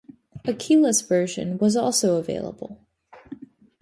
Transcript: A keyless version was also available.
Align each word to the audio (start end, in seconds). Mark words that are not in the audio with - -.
A 0.45 0.53
keyless 0.55 1.01
version 1.01 1.59
was 1.59 1.75
also 1.75 2.15
available. 2.17 2.79